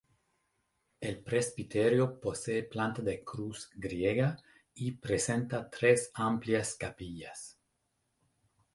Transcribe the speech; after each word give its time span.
El 1.09 1.19
presbiterio 1.19 2.07
posee 2.23 2.63
planta 2.63 3.03
de 3.03 3.23
cruz 3.23 3.69
griega, 3.75 4.35
y 4.73 4.93
presenta 4.93 5.69
tres 5.69 6.09
amplias 6.15 6.73
capillas. 6.73 7.59